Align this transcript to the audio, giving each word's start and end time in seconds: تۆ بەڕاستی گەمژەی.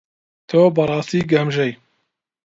تۆ 0.49 0.61
بەڕاستی 0.75 1.21
گەمژەی. 1.31 1.71